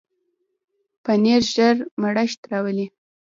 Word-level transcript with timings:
پنېر 1.03 1.41
ژر 1.53 1.75
مړښت 2.01 2.39
راولي. 2.51 2.87